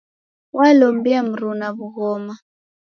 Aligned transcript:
Walombie 0.57 1.19
mruna 1.29 1.67
w'ughoma. 1.77 2.35